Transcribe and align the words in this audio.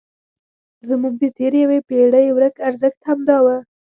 زموږ 0.89 1.13
د 1.21 1.23
تېرې 1.37 1.59
یوې 1.65 1.79
پېړۍ 1.87 2.27
ورک 2.31 2.55
ارزښت 2.67 2.99
همدا 3.09 3.37
و. 3.43 3.47